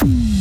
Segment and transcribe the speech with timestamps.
[0.00, 0.37] Mm-hmm.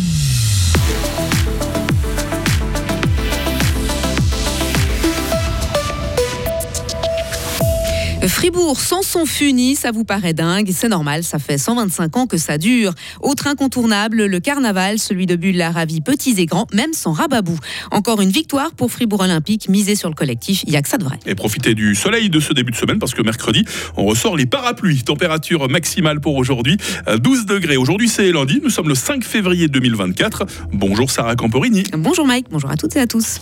[8.37, 12.37] Fribourg sans son funi, ça vous paraît dingue, c'est normal, ça fait 125 ans que
[12.37, 12.93] ça dure.
[13.19, 17.57] Autre incontournable, le carnaval, celui de Bulle la ravie petits et grands, même sans rababou.
[17.89, 20.99] Encore une victoire pour Fribourg Olympique, misée sur le collectif, il n'y a que ça
[20.99, 21.17] de vrai.
[21.25, 23.65] Et profitez du soleil de ce début de semaine parce que mercredi,
[23.95, 25.01] on ressort les parapluies.
[25.01, 26.77] Température maximale pour aujourd'hui,
[27.07, 27.77] 12 degrés.
[27.77, 30.45] Aujourd'hui c'est lundi, nous sommes le 5 février 2024.
[30.73, 31.85] Bonjour Sarah Camporini.
[31.91, 33.39] Bonjour Mike, bonjour à toutes et à tous.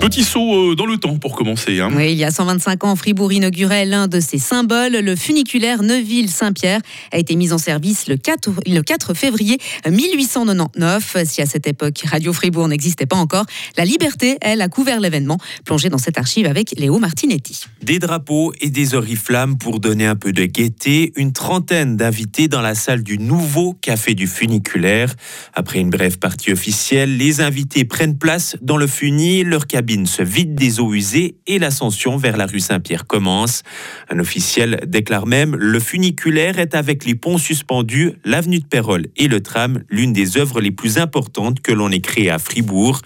[0.00, 1.80] Petit saut euh, dans le temps pour commencer.
[1.80, 1.90] Hein.
[1.94, 4.92] Oui, il y a 125 ans, Fribourg inaugurait l'un de ses symboles.
[4.92, 6.80] Le funiculaire Neuville-Saint-Pierre
[7.12, 9.58] a été mis en service le 4, le 4 février
[9.90, 11.16] 1899.
[11.24, 13.46] Si à cette époque, Radio Fribourg n'existait pas encore,
[13.76, 15.38] la Liberté, elle, a couvert l'événement.
[15.64, 17.64] Plongé dans cette archive avec Léo Martinetti.
[17.82, 21.12] Des drapeaux et des oriflammes pour donner un peu de gaieté.
[21.16, 25.14] Une trentaine d'invités dans la salle du nouveau Café du Funiculaire.
[25.54, 29.42] Après une brève partie officielle, les invités prennent place dans le funi.
[29.42, 33.62] Leur cabine se vide des eaux usées et l'ascension vers la rue Saint-Pierre commence.
[34.10, 39.28] Un officiel déclare même le funiculaire est avec les ponts suspendus, l'avenue de Pérol et
[39.28, 43.00] le tram l'une des œuvres les plus importantes que l'on ait créées à Fribourg.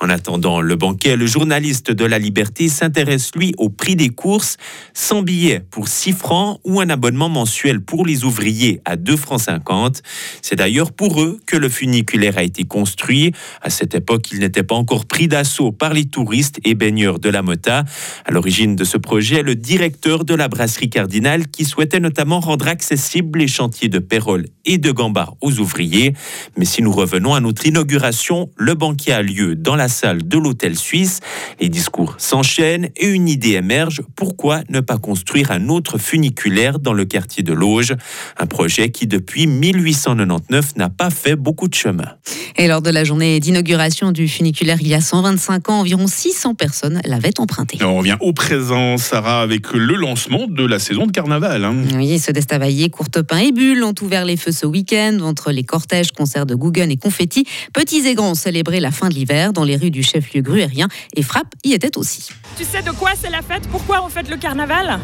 [0.00, 4.56] En attendant le banquet, le journaliste de la Liberté s'intéresse lui au prix des courses,
[4.94, 9.42] 100 billets pour 6 francs ou un abonnement mensuel pour les ouvriers à 2 francs
[9.42, 10.02] 50.
[10.40, 13.32] C'est d'ailleurs pour eux que le funiculaire a été construit.
[13.60, 16.21] À cette époque, il n'était pas encore pris d'assaut par les touristes
[16.64, 17.84] et baigneur de la Mota.
[18.24, 22.68] À l'origine de ce projet, le directeur de la brasserie Cardinal qui souhaitait notamment rendre
[22.68, 26.14] accessibles les chantiers de Pérol et de Gambard aux ouvriers.
[26.56, 30.38] Mais si nous revenons à notre inauguration, le banquet a lieu dans la salle de
[30.38, 31.20] l'hôtel suisse.
[31.60, 34.02] Les discours s'enchaînent et une idée émerge.
[34.16, 37.94] Pourquoi ne pas construire un autre funiculaire dans le quartier de Loge
[38.38, 42.16] Un projet qui, depuis 1899, n'a pas fait beaucoup de chemin.
[42.56, 46.54] Et lors de la journée d'inauguration du funiculaire il y a 125 ans, environ 600
[46.54, 47.78] personnes l'avaient emprunté.
[47.82, 51.64] on revient au présent, Sarah, avec le lancement de la saison de carnaval.
[51.64, 51.76] Hein.
[51.96, 56.12] Oui, ce d'Estavayer, Courtepin et Bulle ont ouvert les feux ce week-end entre les cortèges,
[56.12, 57.46] concerts de Guggen et confettis.
[57.72, 60.88] Petits et grands ont célébré la fin de l'hiver dans les rues du chef-lieu gruérien
[61.14, 62.28] et Frappe y était aussi.
[62.56, 63.68] Tu sais de quoi c'est la fête?
[63.70, 64.98] Pourquoi on fête le carnaval?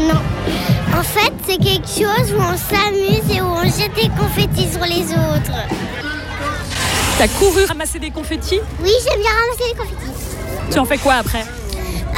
[0.00, 0.20] Non.
[0.96, 4.84] En fait, c'est quelque chose où on s'amuse et où on jette des confettis sur
[4.84, 6.11] les autres.
[7.18, 10.12] T'as couru ramasser des confettis Oui, j'aime bien ramasser des confettis.
[10.70, 11.44] Tu en fais quoi après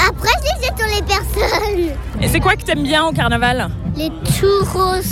[0.09, 1.97] Après, je les jette sur les personnes.
[2.22, 5.03] Et c'est quoi que t'aimes bien au carnaval Les churros.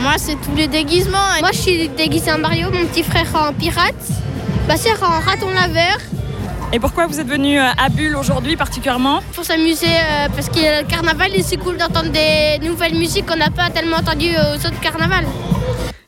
[0.00, 1.18] Moi, c'est tous les déguisements.
[1.40, 3.94] Moi, je suis déguisé en Mario, mon petit frère en pirate,
[4.68, 5.98] ma soeur en raton laveur.
[6.74, 10.86] Et pourquoi vous êtes venu à Bulle aujourd'hui particulièrement Pour s'amuser, euh, parce que le
[10.88, 15.26] carnaval, c'est cool d'entendre des nouvelles musiques qu'on n'a pas tellement entendues aux autres carnavals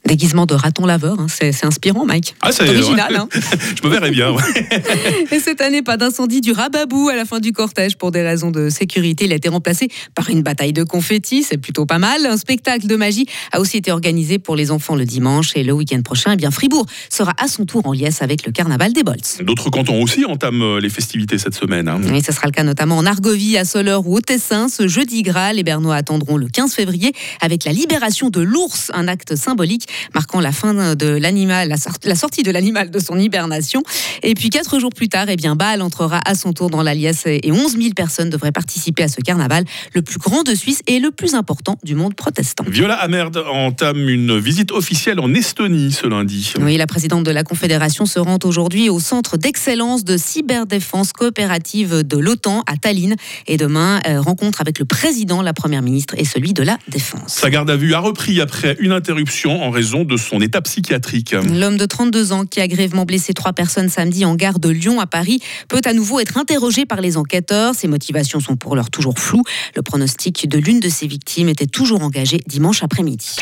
[0.06, 1.18] déguisement de raton laveur.
[1.18, 1.26] Hein.
[1.28, 2.34] C'est inspirant, Mike.
[2.42, 3.16] Ah, c'est original.
[3.16, 3.28] Hein.
[3.82, 4.34] Je me verrais bien.
[5.32, 8.50] Et cette année, pas d'incendie du rababou à la fin du cortège pour des raisons
[8.50, 9.24] de sécurité.
[9.24, 11.42] Il a été remplacé par une bataille de confettis.
[11.42, 12.26] C'est plutôt pas mal.
[12.26, 15.52] Un spectacle de magie a aussi été organisé pour les enfants le dimanche.
[15.56, 18.52] Et le week-end prochain, eh bien, Fribourg sera à son tour en liesse avec le
[18.52, 19.42] carnaval des Bolts.
[19.42, 21.88] D'autres cantons aussi entament euh, les festivités cette semaine.
[21.88, 22.00] Hein.
[22.04, 24.68] Oui, ce sera le cas notamment en Argovie, à Soleure ou au Tessin.
[24.68, 29.08] Ce jeudi gras, les Bernois attendront le 15 février avec la libération de l'ours, un
[29.08, 33.82] acte symbolique marquant la fin de l'animal, la, sortie de l'animal de son hibernation.
[34.22, 37.22] Et puis quatre jours plus tard, eh bien, Bâle entrera à son tour dans l'Alias
[37.26, 40.98] et 11 000 personnes devraient participer à ce carnaval, le plus grand de Suisse et
[40.98, 42.64] le plus important du monde protestant.
[42.68, 46.52] Viola Amerd entame une visite officielle en Estonie ce lundi.
[46.60, 52.02] Oui, la présidente de la Confédération se rend aujourd'hui au centre d'excellence de cyberdéfense coopérative
[52.02, 53.16] de l'OTAN à Tallinn
[53.46, 57.34] et demain euh, rencontre avec le président, la première ministre et celui de la défense.
[57.34, 61.32] Sa garde à vue a repris après une interruption en raison de son état psychiatrique.
[61.52, 64.98] L'homme de 32 ans qui a grièvement blessé trois personnes samedi en gare de Lyon
[64.98, 67.74] à Paris peut à nouveau être interrogé par les enquêteurs.
[67.74, 69.44] Ses motivations sont pour l'heure toujours floues.
[69.76, 73.36] Le pronostic de l'une de ses victimes était toujours engagé dimanche après-midi.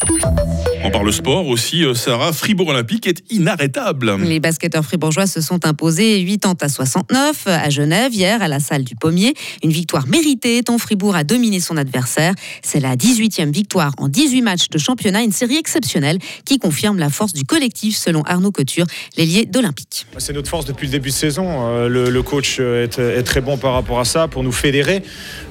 [0.84, 2.32] On parle sport aussi, euh, Sarah.
[2.32, 4.16] Fribourg Olympique est inarrêtable.
[4.24, 8.82] Les basketteurs fribourgeois se sont imposés 80 à 69 à Genève hier à la salle
[8.82, 9.34] du Pommier.
[9.62, 12.34] Une victoire méritée tant Fribourg a dominé son adversaire.
[12.62, 17.10] C'est la 18e victoire en 18 matchs de championnat, une série exceptionnelle qui confirme la
[17.10, 18.86] force du collectif selon Arnaud Couture,
[19.16, 20.06] l'ailier d'Olympique.
[20.18, 21.46] C'est notre force depuis le début de saison.
[21.68, 25.04] Euh, le, coach est, très bon par rapport à ça pour nous fédérer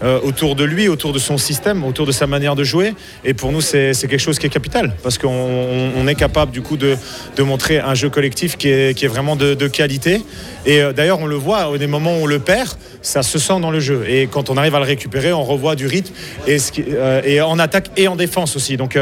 [0.04, 2.96] euh, autour de lui, autour de son système, autour de sa manière de jouer.
[3.24, 6.78] Et pour nous, c'est quelque chose qui est capital parce qu'on est capable du coup
[6.78, 6.98] de,
[7.40, 10.22] montrer un jeu collectif qui est, vraiment de, qualité.
[10.66, 12.70] Et euh, d'ailleurs, on le voit, au des moments où on le perd,
[13.02, 14.06] ça se sent dans le jeu.
[14.08, 16.14] Et quand on arrive à le récupérer, on revoit du rythme
[16.48, 16.58] et,
[17.26, 18.78] et en attaque et en défense aussi.
[18.78, 18.98] Donc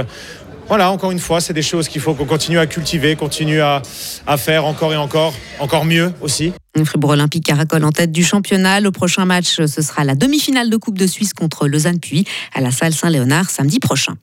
[0.70, 3.82] voilà, encore une fois, c'est des choses qu'il faut qu'on continue à cultiver, continue à,
[4.28, 6.54] à faire encore et encore, encore mieux aussi.
[6.86, 8.80] Fribourg Olympique caracole en tête du championnat.
[8.80, 12.72] Le prochain match, ce sera la demi-finale de Coupe de Suisse contre Lausanne-Puy à la
[12.72, 14.14] salle Saint-Léonard samedi prochain.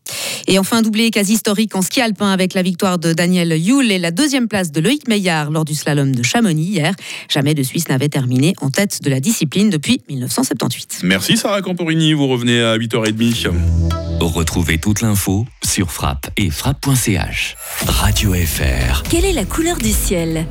[0.47, 3.99] Et enfin, doublé quasi historique en ski alpin avec la victoire de Daniel Yule et
[3.99, 6.95] la deuxième place de Loïc Meillard lors du slalom de Chamonix hier.
[7.29, 11.01] Jamais de Suisse n'avait terminé en tête de la discipline depuis 1978.
[11.03, 13.51] Merci Sarah Camporini, vous revenez à 8h30.
[14.21, 17.57] Retrouvez toute l'info sur frappe et frappe.ch.
[17.87, 19.03] Radio FR.
[19.05, 20.47] Quelle est la couleur du ciel?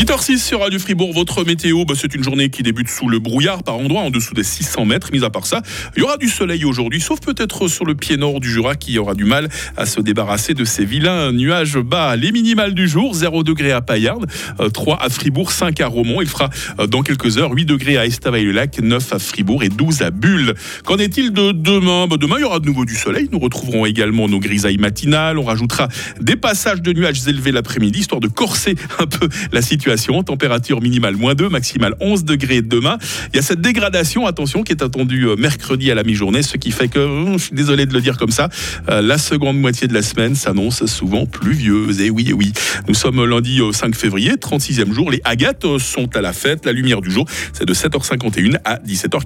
[0.00, 3.62] 8h06 sur Radio Fribourg, votre météo, bah, c'est une journée qui débute sous le brouillard
[3.62, 5.12] par endroits, en dessous des 600 mètres.
[5.12, 5.60] Mis à part ça,
[5.94, 8.98] il y aura du soleil aujourd'hui, sauf peut-être sur le pied nord du Jura qui
[8.98, 12.16] aura du mal à se débarrasser de ces vilains nuages bas.
[12.16, 14.24] Les minimales du jour, 0 degré à Paillarde,
[14.72, 16.22] 3 à Fribourg, 5 à Romont.
[16.22, 16.48] Il fera
[16.88, 20.54] dans quelques heures 8 degrés à Estavayer-le-Lac, 9 à Fribourg et 12 à Bulle.
[20.82, 22.06] Qu'en est-il de demain?
[22.06, 23.28] Bah, Demain, il y aura de nouveau du soleil.
[23.30, 25.38] Nous retrouverons également nos grisailles matinales.
[25.38, 25.88] On rajoutera
[26.22, 29.89] des passages de nuages élevés l'après-midi, histoire de corser un peu la situation.
[30.24, 32.98] Température minimale moins 2, maximale 11 degrés demain.
[33.32, 36.56] Il y a cette dégradation, attention, qui est attendue euh, mercredi à la mi-journée, ce
[36.56, 38.48] qui fait que, hum, je suis désolé de le dire comme ça,
[38.88, 42.00] euh, la seconde moitié de la semaine s'annonce souvent pluvieuse.
[42.00, 42.52] Et oui, et oui.
[42.88, 45.10] Nous sommes lundi 5 février, 36e jour.
[45.10, 46.66] Les agates sont à la fête.
[46.66, 49.20] La lumière du jour, c'est de 7h51 à 17h40.